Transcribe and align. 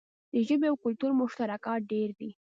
د 0.33 0.35
ژبې 0.47 0.67
او 0.69 0.75
کلتور 0.83 1.11
مشترکات 1.21 1.79
ډیر 1.91 2.09
دي. 2.19 2.29